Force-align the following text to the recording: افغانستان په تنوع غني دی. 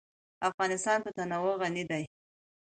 افغانستان 0.49 0.97
په 1.05 1.09
تنوع 1.17 1.53
غني 1.61 1.83
دی. 1.91 2.03